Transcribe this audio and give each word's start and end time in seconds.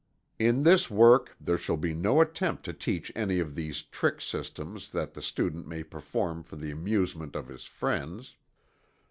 In 0.39 0.63
this 0.63 0.89
work, 0.89 1.35
there 1.39 1.59
shall 1.59 1.77
be 1.77 1.93
no 1.93 2.21
attempt 2.21 2.65
to 2.65 2.73
teach 2.73 3.11
any 3.15 3.37
of 3.39 3.53
these 3.53 3.83
"trick 3.83 4.19
systems" 4.19 4.89
that 4.89 5.13
the 5.13 5.21
student 5.21 5.67
may 5.67 5.83
perform 5.83 6.41
for 6.41 6.55
the 6.55 6.71
amusement 6.71 7.35
of 7.35 7.47
his 7.49 7.65
friends. 7.65 8.35